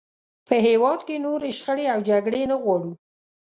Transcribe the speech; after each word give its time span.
په 0.47 0.55
هېواد 0.67 0.99
کې 1.07 1.23
نورې 1.25 1.49
شخړې 1.57 1.85
او 1.93 1.99
جګړې 2.09 2.41
نه 2.51 2.55
غواړو. 2.63 2.91